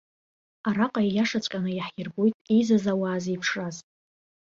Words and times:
Араҟа 0.67 1.01
ииашаҵәҟьаны 1.03 1.71
иаҳирбоит 1.73 2.35
еизаз 2.53 2.85
ауаа 2.93 3.17
зеиԥшраз. 3.23 3.75